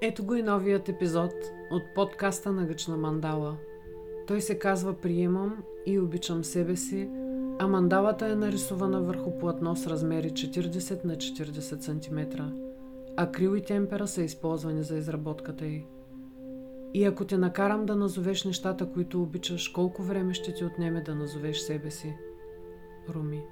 Ето 0.00 0.24
го 0.24 0.34
и 0.34 0.42
новият 0.42 0.88
епизод 0.88 1.32
от 1.70 1.82
подкаста 1.94 2.52
на 2.52 2.66
Гъчна 2.66 2.96
Мандала. 2.96 3.56
Той 4.26 4.40
се 4.40 4.58
казва 4.58 4.94
Приемам 4.94 5.56
и 5.86 5.98
обичам 5.98 6.44
себе 6.44 6.76
си, 6.76 7.10
а 7.58 7.66
мандалата 7.66 8.26
е 8.26 8.34
нарисувана 8.34 9.02
върху 9.02 9.38
платно 9.38 9.76
с 9.76 9.86
размери 9.86 10.30
40 10.30 11.04
на 11.04 11.16
40 11.16 11.80
см. 11.80 12.42
Акрил 13.16 13.56
и 13.56 13.62
темпера 13.62 14.06
са 14.06 14.22
използвани 14.22 14.82
за 14.82 14.96
изработката 14.96 15.66
й. 15.66 15.86
И 16.94 17.04
ако 17.04 17.24
те 17.24 17.38
накарам 17.38 17.86
да 17.86 17.96
назовеш 17.96 18.44
нещата, 18.44 18.92
които 18.92 19.22
обичаш, 19.22 19.68
колко 19.68 20.02
време 20.02 20.34
ще 20.34 20.54
ти 20.54 20.64
отнеме 20.64 21.00
да 21.00 21.14
назовеш 21.14 21.58
себе 21.58 21.90
си? 21.90 22.16
Руми. 23.08 23.42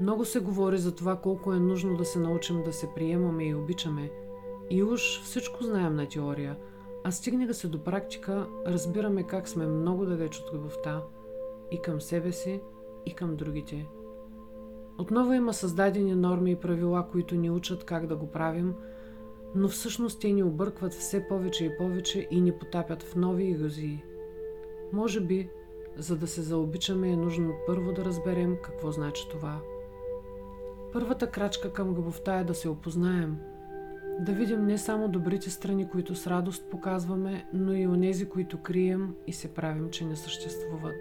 Много 0.00 0.24
се 0.24 0.40
говори 0.40 0.78
за 0.78 0.94
това 0.94 1.16
колко 1.16 1.52
е 1.52 1.60
нужно 1.60 1.96
да 1.96 2.04
се 2.04 2.18
научим 2.18 2.62
да 2.62 2.72
се 2.72 2.88
приемаме 2.94 3.44
и 3.44 3.54
обичаме– 3.54 4.10
и 4.70 4.82
уж 4.82 5.22
всичко 5.22 5.64
знаем 5.64 5.94
на 5.94 6.08
теория, 6.08 6.56
а 7.04 7.12
стигне 7.12 7.54
се 7.54 7.68
до 7.68 7.84
практика, 7.84 8.46
разбираме 8.66 9.22
как 9.22 9.48
сме 9.48 9.66
много 9.66 10.04
далеч 10.06 10.40
от 10.40 10.54
любовта 10.54 11.02
и 11.70 11.82
към 11.82 12.00
себе 12.00 12.32
си, 12.32 12.60
и 13.06 13.14
към 13.14 13.36
другите. 13.36 13.86
Отново 14.98 15.32
има 15.32 15.54
създадени 15.54 16.14
норми 16.14 16.50
и 16.50 16.56
правила, 16.56 17.08
които 17.12 17.34
ни 17.34 17.50
учат 17.50 17.84
как 17.84 18.06
да 18.06 18.16
го 18.16 18.26
правим, 18.26 18.74
но 19.54 19.68
всъщност 19.68 20.20
те 20.20 20.32
ни 20.32 20.42
объркват 20.42 20.92
все 20.92 21.28
повече 21.28 21.64
и 21.64 21.76
повече 21.78 22.28
и 22.30 22.40
ни 22.40 22.52
потапят 22.52 23.02
в 23.02 23.16
нови 23.16 23.44
иллюзии. 23.44 24.04
Може 24.92 25.20
би, 25.20 25.50
за 25.96 26.16
да 26.16 26.26
се 26.26 26.42
заобичаме 26.42 27.08
е 27.08 27.16
нужно 27.16 27.52
първо 27.66 27.92
да 27.92 28.04
разберем 28.04 28.56
какво 28.62 28.92
значи 28.92 29.28
това. 29.30 29.60
Първата 30.92 31.30
крачка 31.30 31.72
към 31.72 31.88
любовта 31.88 32.38
е 32.38 32.44
да 32.44 32.54
се 32.54 32.68
опознаем– 32.68 33.36
да 34.20 34.32
видим 34.32 34.66
не 34.66 34.78
само 34.78 35.08
добрите 35.08 35.50
страни, 35.50 35.88
които 35.88 36.14
с 36.14 36.26
радост 36.26 36.70
показваме, 36.70 37.46
но 37.52 37.72
и 37.72 37.86
онези, 37.86 38.28
които 38.28 38.62
крием 38.62 39.14
и 39.26 39.32
се 39.32 39.54
правим, 39.54 39.90
че 39.90 40.04
не 40.04 40.16
съществуват. 40.16 40.96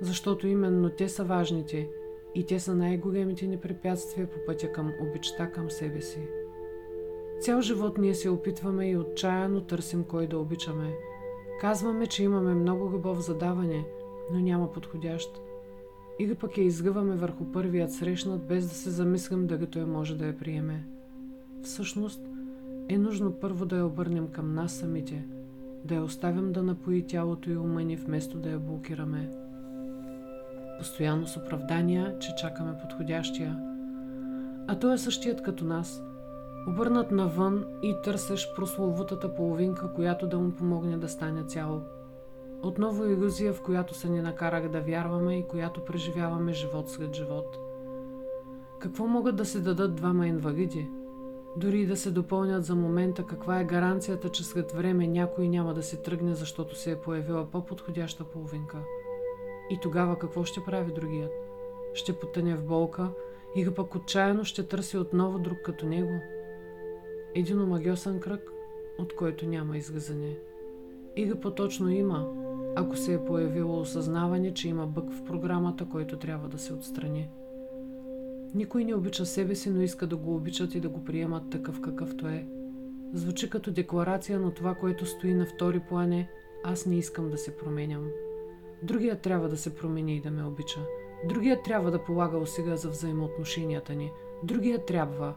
Защото 0.00 0.46
именно 0.46 0.90
те 0.90 1.08
са 1.08 1.24
важните 1.24 1.88
и 2.34 2.46
те 2.46 2.60
са 2.60 2.74
най-големите 2.74 3.46
ни 3.46 3.56
препятствия 3.56 4.26
по 4.26 4.36
пътя 4.46 4.72
към 4.72 4.92
обичта 5.00 5.50
към 5.50 5.70
себе 5.70 6.00
си. 6.00 6.20
Цял 7.40 7.60
живот 7.60 7.98
ние 7.98 8.14
се 8.14 8.30
опитваме 8.30 8.90
и 8.90 8.96
отчаяно 8.96 9.60
търсим 9.60 10.04
кой 10.04 10.26
да 10.26 10.38
обичаме. 10.38 10.94
Казваме, 11.60 12.06
че 12.06 12.24
имаме 12.24 12.54
много 12.54 12.90
любов 12.90 13.20
за 13.20 13.34
даване, 13.34 13.84
но 14.32 14.40
няма 14.40 14.72
подходящ. 14.72 15.40
Или 16.18 16.34
пък 16.34 16.58
я 16.58 16.64
изгъваме 16.64 17.16
върху 17.16 17.52
първият 17.52 17.92
срещнат, 17.92 18.46
без 18.46 18.68
да 18.68 18.74
се 18.74 18.90
замислим 18.90 19.46
дали 19.46 19.66
той 19.66 19.84
може 19.84 20.18
да 20.18 20.26
я 20.26 20.38
приеме. 20.38 20.95
Всъщност 21.62 22.20
е 22.88 22.98
нужно 22.98 23.32
първо 23.32 23.66
да 23.66 23.76
я 23.76 23.86
обърнем 23.86 24.28
към 24.28 24.54
нас 24.54 24.72
самите, 24.72 25.24
да 25.84 25.94
я 25.94 26.02
оставим 26.02 26.52
да 26.52 26.62
напои 26.62 27.06
тялото 27.06 27.50
и 27.50 27.56
ума 27.56 27.82
ни, 27.82 27.96
вместо 27.96 28.38
да 28.38 28.50
я 28.50 28.58
блокираме. 28.58 29.30
Постоянно 30.78 31.26
с 31.26 31.36
оправдания, 31.36 32.18
че 32.18 32.34
чакаме 32.34 32.78
подходящия. 32.80 33.58
А 34.68 34.78
той 34.78 34.94
е 34.94 34.98
същият 34.98 35.42
като 35.42 35.64
нас, 35.64 36.02
обърнат 36.68 37.10
навън 37.10 37.64
и 37.82 37.94
търсеш 38.04 38.54
прословутата 38.56 39.34
половинка, 39.34 39.92
която 39.92 40.26
да 40.26 40.38
му 40.38 40.52
помогне 40.52 40.96
да 40.96 41.08
стане 41.08 41.44
цяло. 41.44 41.80
Отново 42.62 43.04
иллюзия, 43.04 43.52
в 43.52 43.62
която 43.62 43.94
се 43.94 44.08
ни 44.08 44.22
накарах 44.22 44.68
да 44.68 44.80
вярваме 44.80 45.38
и 45.38 45.48
която 45.48 45.84
преживяваме 45.84 46.52
живот 46.52 46.90
след 46.90 47.14
живот. 47.14 47.58
Какво 48.78 49.06
могат 49.06 49.36
да 49.36 49.44
се 49.44 49.60
дадат 49.60 49.94
двама 49.94 50.26
инвалиди– 50.26 50.88
дори 51.56 51.80
и 51.80 51.86
да 51.86 51.96
се 51.96 52.10
допълнят 52.10 52.64
за 52.64 52.74
момента, 52.74 53.26
каква 53.26 53.60
е 53.60 53.64
гаранцията, 53.64 54.28
че 54.28 54.44
след 54.44 54.72
време 54.72 55.06
някой 55.06 55.48
няма 55.48 55.74
да 55.74 55.82
се 55.82 55.96
тръгне, 55.96 56.34
защото 56.34 56.78
се 56.78 56.90
е 56.90 57.00
появила 57.00 57.50
по-подходяща 57.50 58.24
половинка. 58.24 58.78
И 59.70 59.78
тогава 59.82 60.18
какво 60.18 60.44
ще 60.44 60.64
прави 60.64 60.92
другият? 60.92 61.32
Ще 61.94 62.12
потъне 62.12 62.56
в 62.56 62.64
болка 62.64 63.08
или 63.56 63.74
пък 63.74 63.94
отчаяно 63.94 64.44
ще 64.44 64.68
търси 64.68 64.98
отново 64.98 65.38
друг 65.38 65.58
като 65.64 65.86
него? 65.86 66.20
Един 67.34 67.62
омагиосен 67.62 68.20
кръг, 68.20 68.52
от 68.98 69.16
който 69.16 69.46
няма 69.46 69.76
излизане. 69.76 70.36
Или 71.16 71.34
по-точно 71.34 71.90
има, 71.90 72.32
ако 72.76 72.96
се 72.96 73.14
е 73.14 73.24
появило 73.24 73.80
осъзнаване, 73.80 74.54
че 74.54 74.68
има 74.68 74.86
бък 74.86 75.12
в 75.12 75.24
програмата, 75.24 75.88
който 75.88 76.18
трябва 76.18 76.48
да 76.48 76.58
се 76.58 76.72
отстрани. 76.72 77.28
Никой 78.54 78.84
не 78.84 78.94
обича 78.94 79.26
себе 79.26 79.54
си, 79.54 79.70
но 79.70 79.82
иска 79.82 80.06
да 80.06 80.16
го 80.16 80.34
обичат 80.34 80.74
и 80.74 80.80
да 80.80 80.88
го 80.88 81.04
приемат 81.04 81.50
такъв 81.50 81.80
какъвто 81.80 82.28
е. 82.28 82.46
Звучи 83.12 83.50
като 83.50 83.70
декларация, 83.70 84.40
но 84.40 84.50
това, 84.50 84.74
което 84.74 85.06
стои 85.06 85.34
на 85.34 85.46
втори 85.46 85.80
план 85.80 86.12
е 86.12 86.30
аз 86.64 86.86
не 86.86 86.96
искам 86.96 87.30
да 87.30 87.38
се 87.38 87.56
променям. 87.56 88.10
Другият 88.82 89.20
трябва 89.20 89.48
да 89.48 89.56
се 89.56 89.74
промени 89.74 90.16
и 90.16 90.20
да 90.20 90.30
ме 90.30 90.44
обича. 90.44 90.80
Другият 91.24 91.62
трябва 91.62 91.90
да 91.90 92.04
полага 92.04 92.38
усилия 92.38 92.76
за 92.76 92.90
взаимоотношенията 92.90 93.94
ни. 93.94 94.12
Другият 94.42 94.86
трябва. 94.86 95.34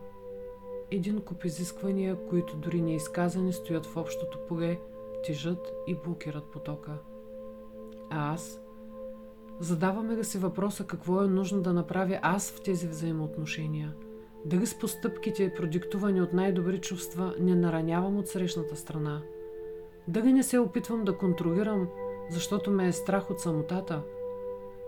Един 0.92 1.22
куп 1.22 1.46
изисквания, 1.46 2.16
които 2.30 2.58
дори 2.58 2.81
неизказани 2.81 3.53
стоят 3.53 3.86
в 3.86 3.98
общото 3.98 4.40
поле, 4.48 4.80
тежат 5.24 5.74
и 5.88 5.96
блокират 5.96 6.52
потока. 6.52 6.92
А 8.09 8.34
аз 8.34 8.62
Задаваме 9.59 10.18
ли 10.18 10.24
си 10.24 10.38
въпроса 10.38 10.84
какво 10.84 11.24
е 11.24 11.28
нужно 11.28 11.62
да 11.62 11.74
направя 11.74 12.20
аз 12.22 12.52
в 12.52 12.62
тези 12.62 12.88
взаимоотношения? 12.88 13.94
Дали 14.46 14.66
с 14.66 14.80
постъпките, 14.80 15.53
продиктувани 15.53 16.22
от 16.22 16.34
най-добри 16.34 16.81
чувства, 16.81 17.36
не 17.40 17.56
наранявам 17.56 18.18
от 18.18 18.28
срещната 18.28 18.75
страна? 18.75 19.22
Дали 20.08 20.34
не 20.34 20.44
се 20.44 20.59
опитвам 20.59 21.06
да 21.06 21.18
контролирам, 21.18 21.88
защото 22.30 22.72
ме 22.72 22.88
е 22.88 22.92
страх 22.92 23.31
от 23.31 23.40
самотата? 23.40 24.02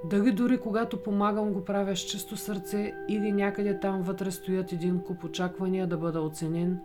Дали 0.06 0.32
дори 0.32 0.58
когато 0.58 1.04
помагам 1.04 1.54
го 1.54 1.66
правя 1.66 1.96
с 1.96 2.00
чисто 2.00 2.38
сърце 2.38 2.94
или 3.10 3.32
някъде 3.32 3.80
там 3.80 4.02
вътре 4.02 4.32
стоят 4.32 4.72
един 4.72 5.00
куп 5.00 5.24
очаквания 5.24 5.88
да 5.88 5.98
бъда 5.98 6.22
оценен 6.22 6.80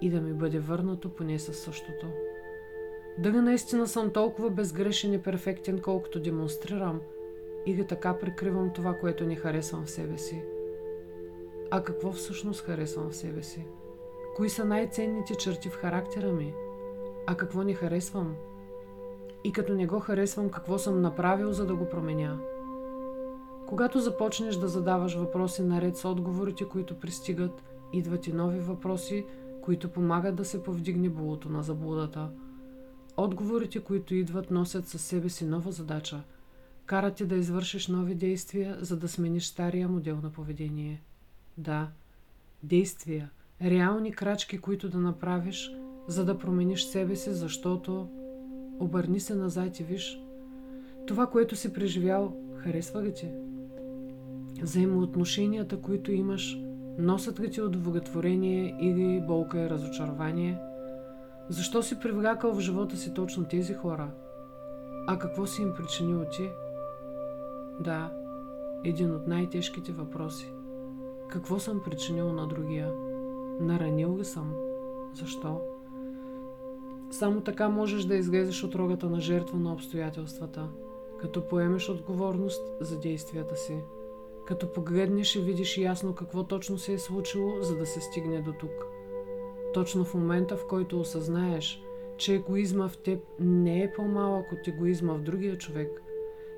и 0.00 0.10
да 0.10 0.20
ми 0.20 0.32
бъде 0.32 0.58
върнато 0.58 1.08
поне 1.08 1.38
със 1.38 1.58
същото? 1.58 2.06
Дали 3.18 3.36
наистина 3.36 3.86
съм 3.86 4.10
толкова 4.10 4.50
безгрешен 4.50 5.12
и 5.12 5.22
перфектен, 5.22 5.78
колкото 5.78 6.20
демонстрирам– 6.20 7.00
или 7.66 7.86
така 7.86 8.18
прикривам 8.18 8.72
това, 8.72 8.94
което 8.94 9.26
не 9.26 9.36
харесвам 9.36 9.84
в 9.84 9.90
себе 9.90 10.18
си. 10.18 10.42
А 11.70 11.82
какво 11.82 12.12
всъщност 12.12 12.64
харесвам 12.64 13.10
в 13.10 13.16
себе 13.16 13.42
си? 13.42 13.66
Кои 14.36 14.50
са 14.50 14.64
най-ценните 14.64 15.34
черти 15.34 15.68
в 15.68 15.76
характера 15.76 16.32
ми? 16.32 16.54
А 17.26 17.34
какво 17.34 17.62
не 17.62 17.74
харесвам? 17.74 18.36
И 19.44 19.52
като 19.52 19.74
не 19.74 19.86
го 19.86 20.00
харесвам, 20.00 20.50
какво 20.50 20.78
съм 20.78 21.00
направил, 21.00 21.52
за 21.52 21.66
да 21.66 21.74
го 21.74 21.88
променя? 21.88 22.38
Когато 23.66 24.00
започнеш 24.00 24.56
да 24.56 24.68
задаваш 24.68 25.14
въпроси 25.14 25.62
наред 25.62 25.96
с 25.96 26.08
отговорите, 26.08 26.64
които 26.64 27.00
пристигат, 27.00 27.62
идват 27.92 28.26
и 28.26 28.32
нови 28.32 28.58
въпроси, 28.58 29.26
които 29.62 29.88
помагат 29.88 30.34
да 30.34 30.44
се 30.44 30.62
повдигне 30.62 31.08
булото 31.08 31.48
на 31.48 31.62
заблудата. 31.62 32.30
Отговорите, 33.16 33.80
които 33.80 34.14
идват, 34.14 34.50
носят 34.50 34.86
със 34.86 35.02
себе 35.02 35.28
си 35.28 35.44
нова 35.44 35.72
задача– 35.72 36.22
Кара 36.90 37.10
ти 37.10 37.26
да 37.26 37.36
извършиш 37.36 37.88
нови 37.88 38.14
действия, 38.14 38.76
за 38.80 38.96
да 38.96 39.08
смениш 39.08 39.46
стария 39.46 39.88
модел 39.88 40.18
на 40.22 40.30
поведение. 40.30 41.02
Да, 41.58 41.88
действия, 42.62 43.30
реални 43.62 44.12
крачки, 44.12 44.58
които 44.58 44.88
да 44.88 44.98
направиш, 44.98 45.72
за 46.08 46.24
да 46.24 46.38
промениш 46.38 46.82
себе 46.82 47.16
си, 47.16 47.32
защото 47.32 48.08
обърни 48.80 49.20
се 49.20 49.34
назад 49.34 49.80
и 49.80 49.84
виж. 49.84 50.20
Това, 51.06 51.26
което 51.26 51.56
си 51.56 51.72
преживял, 51.72 52.36
харесва 52.56 53.02
ли 53.02 53.14
ти? 53.14 53.28
Взаимоотношенията, 54.62 55.80
които 55.80 56.12
имаш, 56.12 56.58
носят 56.98 57.40
ли 57.40 57.50
ти 57.50 57.62
удовлетворение 57.62 58.76
или 58.80 59.20
болка 59.26 59.60
и 59.60 59.70
разочарование? 59.70 60.58
Защо 61.48 61.82
си 61.82 62.00
привлякал 62.00 62.54
в 62.54 62.60
живота 62.60 62.96
си 62.96 63.14
точно 63.14 63.44
тези 63.44 63.74
хора? 63.74 64.10
А 65.06 65.18
какво 65.18 65.46
си 65.46 65.62
им 65.62 65.72
причинил 65.76 66.24
ти? 66.32 66.50
Да, 67.80 68.12
един 68.84 69.14
от 69.14 69.26
най-тежките 69.26 69.92
въпроси. 69.92 70.52
Какво 71.28 71.58
съм 71.58 71.82
причинил 71.82 72.32
на 72.32 72.48
другия? 72.48 72.92
Наранил 73.60 74.18
ли 74.18 74.24
съм? 74.24 74.54
Защо? 75.14 75.60
Само 77.10 77.40
така 77.40 77.68
можеш 77.68 78.04
да 78.04 78.16
излезеш 78.16 78.64
от 78.64 78.74
рогата 78.74 79.10
на 79.10 79.20
жертва 79.20 79.58
на 79.58 79.72
обстоятелствата, 79.72 80.68
като 81.20 81.48
поемеш 81.48 81.88
отговорност 81.88 82.62
за 82.80 82.98
действията 83.00 83.56
си, 83.56 83.76
като 84.46 84.72
погледнеш 84.72 85.36
и 85.36 85.40
видиш 85.40 85.78
ясно 85.78 86.14
какво 86.14 86.44
точно 86.44 86.78
се 86.78 86.92
е 86.92 86.98
случило, 86.98 87.62
за 87.62 87.76
да 87.76 87.86
се 87.86 88.00
стигне 88.00 88.42
до 88.42 88.52
тук. 88.52 88.86
Точно 89.74 90.04
в 90.04 90.14
момента, 90.14 90.56
в 90.56 90.66
който 90.66 91.00
осъзнаеш, 91.00 91.82
че 92.16 92.34
егоизма 92.34 92.88
в 92.88 92.98
теб 92.98 93.20
не 93.38 93.82
е 93.82 93.92
по-малък 93.92 94.52
от 94.52 94.68
егоизма 94.68 95.14
в 95.14 95.22
другия 95.22 95.58
човек– 95.58 96.02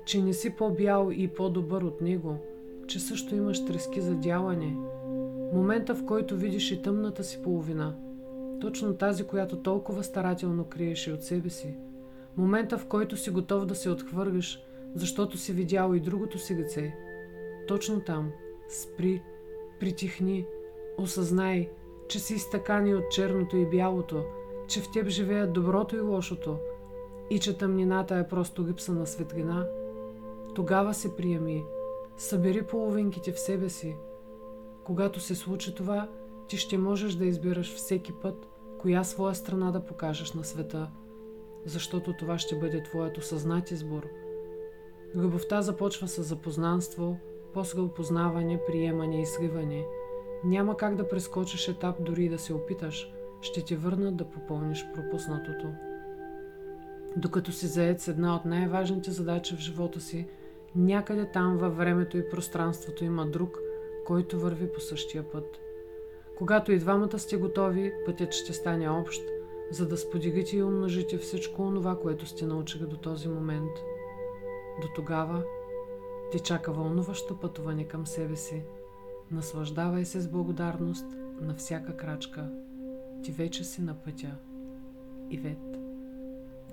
че 0.05 0.21
не 0.21 0.33
си 0.33 0.55
по-бял 0.55 1.11
и 1.13 1.27
по-добър 1.27 1.81
от 1.81 2.01
него, 2.01 2.37
че 2.87 2.99
също 2.99 3.35
имаш 3.35 3.65
трески 3.65 4.01
за 4.01 4.15
дялане. 4.15 4.75
Момента, 5.53 5.95
в 5.95 6.05
който 6.05 6.37
видиш 6.37 6.71
и 6.71 6.81
тъмната 6.81 7.23
си 7.23 7.41
половина, 7.43 7.95
Точно 8.63 8.93
тази, 8.93 9.23
която 9.23 9.57
толкова 9.57 10.03
старателно 10.03 10.63
криеше 10.63 11.11
от 11.11 11.23
себе 11.23 11.49
си. 11.49 11.75
Момента, 12.37 12.77
в 12.77 12.85
който 12.87 13.17
си 13.17 13.29
готов 13.29 13.65
да 13.65 13.75
се 13.75 13.89
отхвъргаш, 13.89 14.63
защото 14.95 15.37
си 15.37 15.53
видял 15.53 15.93
и 15.93 15.99
другото 15.99 16.39
си 16.39 16.55
лице. 16.55 16.95
Точно 17.67 18.01
там. 18.01 18.31
Спри, 18.69 19.21
притихни, 19.79 20.45
осъзнай, 20.97 21.69
че 22.07 22.19
си 22.19 22.33
изтъкани 22.33 22.95
от 22.95 23.11
черното 23.11 23.57
и 23.57 23.65
бялото, 23.65 24.23
че 24.67 24.81
в 24.81 24.91
теб 24.93 25.07
живеят 25.07 25.53
доброто 25.53 25.95
и 25.95 25.99
лошото 25.99 26.57
и 27.29 27.39
че 27.39 27.57
тъмнината 27.57 28.15
е 28.15 28.27
просто 28.27 28.67
липса 28.67 28.93
на 28.93 29.07
светлина. 29.07 29.67
Тогава 30.55 30.93
се 30.93 31.15
приеми, 31.15 31.65
събери 32.17 32.63
половинките 32.63 33.31
в 33.31 33.39
себе 33.39 33.69
си. 33.69 33.95
Когато 34.83 35.19
се 35.19 35.35
случи 35.35 35.75
това, 35.75 36.09
ти 36.47 36.57
ще 36.57 36.77
можеш 36.77 37.15
да 37.15 37.25
избираш 37.25 37.75
всеки 37.75 38.13
път, 38.21 38.47
коя 38.79 39.03
своя 39.03 39.35
страна 39.35 39.71
да 39.71 39.85
покажеш 39.85 40.33
на 40.33 40.43
света, 40.43 40.91
защото 41.65 42.13
това 42.13 42.37
ще 42.37 42.59
бъде 42.59 42.83
твоето 42.83 43.21
съзнат 43.21 43.71
избор. 43.71 44.07
Любовта 45.15 45.61
започва 45.61 46.07
с 46.07 46.23
запознанство, 46.23 47.17
после 47.53 47.81
опознаване, 47.81 48.61
приемане 48.67 49.21
и 49.21 49.25
сливане. 49.25 49.85
Няма 50.43 50.77
как 50.77 50.95
да 50.95 51.07
прескочиш 51.07 51.67
етап 51.67 51.95
дори 51.99 52.29
да 52.29 52.39
се 52.39 52.53
опиташ. 52.53 53.13
Ще 53.41 53.63
ти 53.63 53.75
върнат 53.75 54.15
да 54.15 54.29
попълниш 54.29 54.85
пропуснатото. 54.93 55.67
Докато 57.17 57.51
си 57.51 57.67
заед 57.67 58.01
с 58.01 58.07
една 58.07 58.35
от 58.35 58.45
най-важните 58.45 59.11
задачи 59.11 59.55
в 59.55 59.59
живота 59.59 60.01
си, 60.01 60.27
някъде 60.75 61.31
там 61.31 61.57
във 61.57 61.77
времето 61.77 62.17
и 62.17 62.29
пространството 62.29 63.05
има 63.05 63.25
друг, 63.25 63.59
който 64.05 64.39
върви 64.39 64.71
по 64.71 64.79
същия 64.79 65.31
път. 65.31 65.59
Когато 66.37 66.71
и 66.71 66.79
двамата 66.79 67.19
сте 67.19 67.37
готови, 67.37 67.93
пътят 68.05 68.33
ще 68.33 68.53
стане 68.53 68.89
общ, 68.89 69.21
за 69.71 69.87
да 69.87 69.97
споделите 69.97 70.57
и 70.57 70.63
умножите 70.63 71.17
всичко 71.17 71.61
онова, 71.61 71.99
което 71.99 72.25
сте 72.25 72.45
научили 72.45 72.85
до 72.85 72.97
този 72.97 73.27
момент. 73.27 73.71
До 74.81 74.87
тогава 74.95 75.43
ти 76.31 76.39
чака 76.39 76.71
вълнуващо 76.71 77.39
пътуване 77.39 77.87
към 77.87 78.07
себе 78.07 78.35
си. 78.35 78.63
Наслаждавай 79.31 80.05
се 80.05 80.21
с 80.21 80.27
благодарност 80.27 81.05
на 81.41 81.55
всяка 81.55 81.97
крачка. 81.97 82.49
Ти 83.23 83.31
вече 83.31 83.63
си 83.63 83.81
на 83.81 83.93
пътя. 83.93 84.35
Ивет. 85.29 85.82